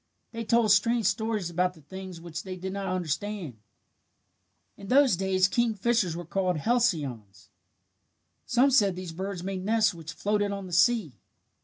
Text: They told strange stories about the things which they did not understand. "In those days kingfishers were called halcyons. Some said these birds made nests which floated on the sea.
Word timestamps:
They 0.31 0.43
told 0.43 0.71
strange 0.71 1.05
stories 1.05 1.51
about 1.51 1.75
the 1.75 1.81
things 1.81 2.19
which 2.19 2.41
they 2.41 2.55
did 2.55 2.73
not 2.73 2.87
understand. 2.87 3.59
"In 4.75 4.87
those 4.87 5.15
days 5.15 5.47
kingfishers 5.47 6.15
were 6.15 6.25
called 6.25 6.57
halcyons. 6.57 7.51
Some 8.47 8.71
said 8.71 8.95
these 8.95 9.11
birds 9.11 9.43
made 9.43 9.63
nests 9.63 9.93
which 9.93 10.11
floated 10.13 10.51
on 10.51 10.65
the 10.65 10.73
sea. 10.73 11.19